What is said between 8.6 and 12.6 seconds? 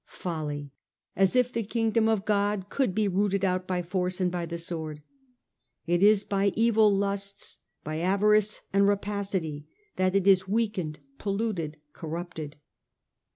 and rapacity, that it is weakened, polluted, corrupted.